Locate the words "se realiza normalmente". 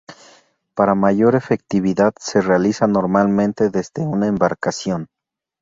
2.19-3.69